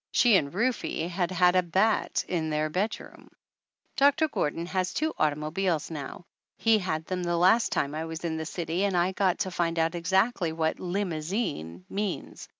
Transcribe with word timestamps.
She 0.11 0.35
and 0.35 0.51
Rufe 0.51 0.81
had 1.11 1.29
had 1.29 1.55
a 1.55 1.61
bat 1.61 2.25
in 2.27 2.49
their 2.49 2.71
bedroom! 2.71 3.29
Doctor 3.97 4.27
Gordon 4.27 4.65
has 4.65 4.95
two 4.95 5.13
automobiles 5.19 5.91
now. 5.91 6.25
He 6.57 6.79
had 6.79 7.05
them 7.05 7.21
the 7.21 7.37
last 7.37 7.71
time 7.71 7.93
I 7.93 8.05
was 8.05 8.25
in 8.25 8.37
the 8.37 8.47
city 8.47 8.83
and 8.83 8.97
I 8.97 9.11
got 9.11 9.37
to 9.41 9.51
find 9.51 9.77
out 9.77 9.93
exactly 9.93 10.53
what 10.53 10.79
"limousine" 10.79 11.85
means. 11.87 12.49